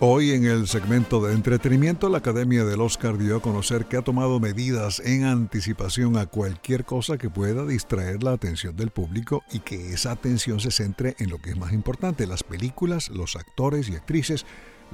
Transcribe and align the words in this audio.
Hoy 0.00 0.30
en 0.30 0.44
el 0.44 0.68
segmento 0.68 1.20
de 1.20 1.34
entretenimiento, 1.34 2.08
la 2.08 2.18
Academia 2.18 2.64
del 2.64 2.80
Oscar 2.82 3.18
dio 3.18 3.38
a 3.38 3.42
conocer 3.42 3.86
que 3.86 3.96
ha 3.96 4.02
tomado 4.02 4.38
medidas 4.38 5.00
en 5.00 5.24
anticipación 5.24 6.16
a 6.16 6.26
cualquier 6.26 6.84
cosa 6.84 7.18
que 7.18 7.28
pueda 7.28 7.66
distraer 7.66 8.22
la 8.22 8.30
atención 8.30 8.76
del 8.76 8.90
público 8.90 9.42
y 9.50 9.58
que 9.58 9.92
esa 9.92 10.12
atención 10.12 10.60
se 10.60 10.70
centre 10.70 11.16
en 11.18 11.30
lo 11.30 11.38
que 11.38 11.50
es 11.50 11.56
más 11.56 11.72
importante, 11.72 12.28
las 12.28 12.44
películas, 12.44 13.08
los 13.08 13.34
actores 13.34 13.88
y 13.88 13.96
actrices, 13.96 14.46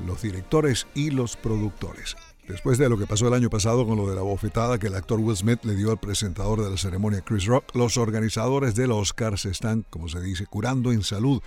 los 0.06 0.22
directores 0.22 0.86
y 0.94 1.10
los 1.10 1.36
productores. 1.36 2.16
Después 2.48 2.78
de 2.78 2.88
lo 2.88 2.96
que 2.96 3.06
pasó 3.06 3.28
el 3.28 3.34
año 3.34 3.50
pasado 3.50 3.86
con 3.86 3.98
lo 3.98 4.08
de 4.08 4.16
la 4.16 4.22
bofetada 4.22 4.78
que 4.78 4.86
el 4.86 4.94
actor 4.94 5.20
Will 5.20 5.36
Smith 5.36 5.64
le 5.64 5.74
dio 5.74 5.90
al 5.90 6.00
presentador 6.00 6.64
de 6.64 6.70
la 6.70 6.78
ceremonia 6.78 7.20
Chris 7.20 7.44
Rock, 7.44 7.74
los 7.74 7.98
organizadores 7.98 8.74
del 8.74 8.90
Oscar 8.90 9.38
se 9.38 9.50
están, 9.50 9.84
como 9.90 10.08
se 10.08 10.22
dice, 10.22 10.46
curando 10.46 10.92
en 10.92 11.02
salud 11.02 11.42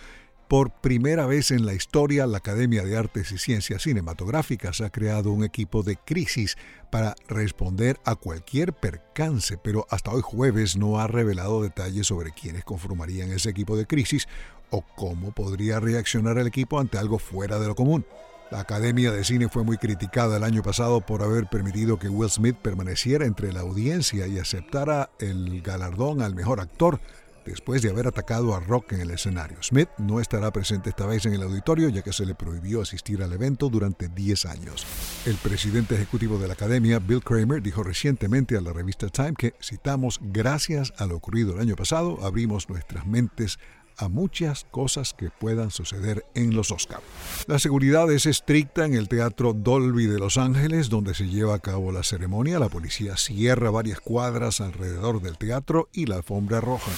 por 0.48 0.72
primera 0.72 1.26
vez 1.26 1.52
en 1.52 1.66
la 1.66 1.74
historia, 1.74 2.26
la 2.26 2.38
Academia 2.38 2.84
de 2.84 2.96
Artes 2.96 3.32
y 3.32 3.38
Ciencias 3.38 3.84
Cinematográficas 3.84 4.80
ha 4.82 4.90
creado 4.90 5.32
un 5.32 5.44
equipo 5.44 5.84
de 5.84 5.98
crisis 5.98 6.58
para 6.90 7.16
responder 7.28 8.00
a 8.06 8.16
cualquier 8.16 8.74
percance, 8.74 9.58
pero 9.58 9.86
hasta 9.90 10.12
hoy 10.12 10.22
jueves 10.22 10.78
no 10.78 11.00
ha 11.00 11.08
revelado 11.08 11.62
detalles 11.62 12.08
sobre 12.08 12.32
quiénes 12.32 12.64
conformarían 12.64 13.32
ese 13.32 13.50
equipo 13.50 13.76
de 13.76 13.86
crisis 13.86 14.28
o 14.70 14.84
cómo 14.96 15.32
podría 15.32 15.80
reaccionar 15.80 16.38
el 16.38 16.48
equipo 16.48 16.80
ante 16.80 16.98
algo 16.98 17.20
fuera 17.20 17.60
de 17.60 17.68
lo 17.68 17.76
común. 17.76 18.06
La 18.50 18.62
Academia 18.62 19.12
de 19.12 19.26
Cine 19.26 19.50
fue 19.50 19.66
muy 19.66 19.78
criticada 19.78 20.38
el 20.38 20.44
año 20.46 20.64
pasado 20.64 21.02
por 21.02 21.22
haber 21.22 21.48
permitido 21.48 22.00
que 22.00 22.08
Will 22.08 22.30
Smith 22.30 22.56
permaneciera 22.56 23.26
entre 23.26 23.52
la 23.52 23.60
audiencia 23.60 24.26
y 24.28 24.40
aceptara 24.40 25.10
el 25.20 25.62
galardón 25.62 26.22
al 26.22 26.34
mejor 26.34 26.62
actor 26.62 27.02
después 27.48 27.82
de 27.82 27.90
haber 27.90 28.08
atacado 28.08 28.56
a 28.56 28.60
Rock 28.60 28.94
en 28.94 29.02
el 29.02 29.12
escenario. 29.12 29.58
Smith 29.62 29.90
no 29.98 30.20
estará 30.20 30.52
presente 30.52 30.90
esta 30.90 31.06
vez 31.06 31.26
en 31.26 31.34
el 31.34 31.42
auditorio 31.42 31.90
ya 31.90 32.02
que 32.02 32.14
se 32.14 32.26
le 32.26 32.36
prohibió 32.36 32.82
asistir 32.82 33.24
al 33.24 33.34
evento 33.34 33.70
durante 33.70 34.10
10 34.10 34.46
años. 34.46 34.86
El 35.26 35.36
presidente 35.36 35.96
ejecutivo 35.96 36.38
de 36.38 36.48
la 36.48 36.54
academia, 36.54 37.00
Bill 37.00 37.24
Kramer, 37.24 37.62
dijo 37.62 37.84
recientemente 37.84 38.58
a 38.58 38.62
la 38.62 38.74
revista 38.74 39.08
Time 39.10 39.34
que, 39.38 39.54
citamos, 39.62 40.20
gracias 40.22 40.94
a 40.98 41.06
lo 41.06 41.16
ocurrido 41.16 41.54
el 41.54 41.62
año 41.62 41.76
pasado, 41.76 42.20
abrimos 42.24 42.70
nuestras 42.70 43.06
mentes 43.06 43.60
a 43.98 44.10
muchas 44.10 44.66
cosas 44.70 45.14
que 45.14 45.30
puedan 45.30 45.72
suceder 45.72 46.26
en 46.36 46.56
los 46.56 46.72
Oscars. 46.72 47.04
La 47.48 47.60
seguridad 47.60 48.12
es 48.12 48.26
estricta 48.26 48.86
en 48.86 48.94
el 48.94 49.10
Teatro 49.10 49.54
Dolby 49.54 50.06
de 50.06 50.20
Los 50.20 50.38
Ángeles, 50.38 50.90
donde 50.90 51.14
se 51.14 51.28
lleva 51.28 51.56
a 51.56 51.60
cabo 51.60 51.92
la 51.92 52.04
ceremonia. 52.04 52.60
La 52.60 52.70
policía 52.70 53.18
cierra 53.18 53.72
varias 53.72 54.00
cuadras 54.00 54.62
alrededor 54.62 55.22
del 55.22 55.38
teatro 55.38 55.90
y 55.92 56.06
la 56.06 56.18
alfombra 56.18 56.62
roja. 56.62 56.92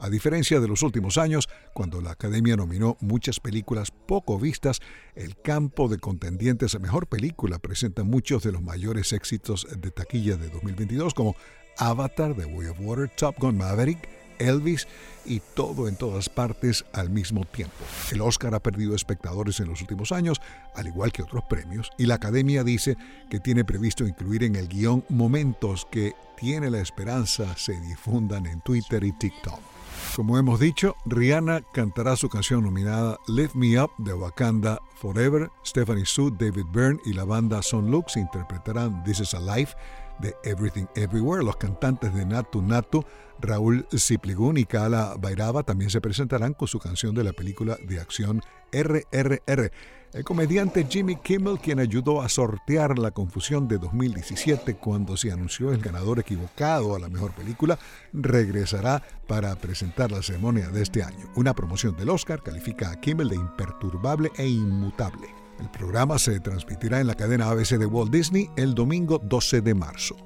A 0.00 0.10
diferencia 0.10 0.60
de 0.60 0.68
los 0.68 0.82
últimos 0.82 1.18
años, 1.18 1.48
cuando 1.74 2.00
la 2.00 2.12
Academia 2.12 2.56
nominó 2.56 2.96
muchas 3.00 3.40
películas 3.40 3.90
poco 3.90 4.38
vistas, 4.38 4.78
el 5.16 5.36
campo 5.36 5.88
de 5.88 5.98
contendientes 5.98 6.76
a 6.76 6.78
mejor 6.78 7.08
película 7.08 7.58
presenta 7.58 8.04
muchos 8.04 8.44
de 8.44 8.52
los 8.52 8.62
mayores 8.62 9.12
éxitos 9.12 9.66
de 9.76 9.90
taquilla 9.90 10.36
de 10.36 10.50
2022, 10.50 11.14
como 11.14 11.34
Avatar, 11.78 12.34
The 12.34 12.44
Way 12.44 12.68
of 12.68 12.80
Water, 12.80 13.10
Top 13.16 13.36
Gun 13.40 13.58
Maverick, 13.58 14.08
Elvis 14.38 14.86
y 15.26 15.40
todo 15.40 15.88
en 15.88 15.96
todas 15.96 16.28
partes 16.28 16.84
al 16.92 17.10
mismo 17.10 17.44
tiempo. 17.44 17.74
El 18.12 18.20
Oscar 18.20 18.54
ha 18.54 18.62
perdido 18.62 18.94
espectadores 18.94 19.58
en 19.58 19.68
los 19.68 19.80
últimos 19.80 20.12
años, 20.12 20.40
al 20.76 20.86
igual 20.86 21.10
que 21.10 21.22
otros 21.22 21.42
premios, 21.48 21.90
y 21.98 22.06
la 22.06 22.14
Academia 22.14 22.62
dice 22.62 22.96
que 23.30 23.40
tiene 23.40 23.64
previsto 23.64 24.06
incluir 24.06 24.44
en 24.44 24.54
el 24.54 24.68
guion 24.68 25.04
momentos 25.08 25.88
que 25.90 26.12
tiene 26.36 26.70
la 26.70 26.80
esperanza 26.80 27.56
se 27.56 27.78
difundan 27.80 28.46
en 28.46 28.60
Twitter 28.60 29.02
y 29.02 29.10
TikTok. 29.10 29.77
Como 30.18 30.36
hemos 30.36 30.58
dicho, 30.58 30.96
Rihanna 31.06 31.62
cantará 31.72 32.16
su 32.16 32.28
canción 32.28 32.64
nominada 32.64 33.20
Lift 33.28 33.54
Me 33.54 33.80
Up 33.80 33.92
de 33.98 34.12
Wakanda 34.12 34.82
Forever. 34.96 35.48
Stephanie 35.64 36.06
Sue, 36.06 36.32
David 36.36 36.64
Byrne 36.72 36.98
y 37.04 37.12
la 37.12 37.22
banda 37.22 37.62
Son 37.62 37.88
Lux 37.88 38.16
interpretarán 38.16 39.04
This 39.04 39.20
Is 39.20 39.34
a 39.34 39.38
Life 39.38 39.76
de 40.20 40.34
Everything 40.44 40.86
Everywhere. 40.94 41.44
Los 41.44 41.56
cantantes 41.56 42.14
de 42.14 42.24
Natu 42.26 42.62
Natu, 42.62 43.04
Raúl 43.40 43.86
Zipligun 43.96 44.58
y 44.58 44.64
Kala 44.64 45.14
Bairaba 45.18 45.62
también 45.62 45.90
se 45.90 46.00
presentarán 46.00 46.54
con 46.54 46.68
su 46.68 46.78
canción 46.78 47.14
de 47.14 47.24
la 47.24 47.32
película 47.32 47.76
de 47.86 48.00
acción 48.00 48.42
RRR. 48.72 49.70
El 50.14 50.24
comediante 50.24 50.86
Jimmy 50.88 51.16
Kimmel, 51.16 51.58
quien 51.58 51.80
ayudó 51.80 52.22
a 52.22 52.30
sortear 52.30 52.98
la 52.98 53.10
confusión 53.10 53.68
de 53.68 53.76
2017 53.76 54.76
cuando 54.76 55.18
se 55.18 55.30
anunció 55.30 55.70
el 55.70 55.82
ganador 55.82 56.18
equivocado 56.18 56.96
a 56.96 56.98
la 56.98 57.10
mejor 57.10 57.32
película, 57.32 57.78
regresará 58.14 59.02
para 59.26 59.54
presentar 59.56 60.10
la 60.10 60.22
ceremonia 60.22 60.70
de 60.70 60.82
este 60.82 61.02
año. 61.02 61.30
Una 61.36 61.54
promoción 61.54 61.94
del 61.94 62.08
Oscar 62.08 62.42
califica 62.42 62.90
a 62.90 62.98
Kimmel 63.00 63.28
de 63.28 63.36
imperturbable 63.36 64.32
e 64.38 64.46
inmutable. 64.46 65.28
El 65.58 65.70
programa 65.70 66.18
se 66.18 66.40
transmitirá 66.40 67.00
en 67.00 67.06
la 67.06 67.14
cadena 67.14 67.50
ABC 67.50 67.78
de 67.78 67.86
Walt 67.86 68.12
Disney 68.12 68.48
el 68.56 68.74
domingo 68.74 69.18
12 69.18 69.60
de 69.60 69.74
marzo 69.74 70.16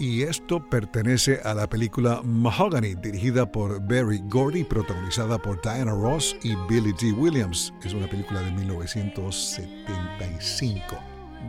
y 0.00 0.22
esto 0.22 0.66
pertenece 0.70 1.40
a 1.44 1.52
la 1.52 1.68
película 1.68 2.22
Mahogany, 2.24 2.94
dirigida 2.94 3.52
por 3.52 3.86
Barry 3.86 4.22
Gordy, 4.30 4.64
protagonizada 4.64 5.36
por 5.36 5.60
Diana 5.60 5.92
Ross 5.92 6.34
y 6.42 6.54
Billy 6.70 6.94
G. 6.94 7.14
Williams. 7.14 7.74
Es 7.84 7.92
una 7.92 8.08
película 8.08 8.40
de 8.40 8.50
1975. 8.50 10.98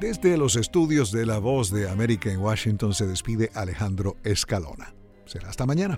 Desde 0.01 0.37
los 0.37 0.57
estudios 0.57 1.13
de 1.13 1.25
La 1.25 1.39
Voz 1.39 1.71
de 1.71 1.89
América 1.89 2.29
en 2.29 2.41
Washington 2.41 2.93
se 2.93 3.07
despide 3.07 3.51
Alejandro 3.53 4.17
Escalona. 4.25 4.93
Será 5.25 5.47
hasta 5.49 5.65
mañana. 5.65 5.97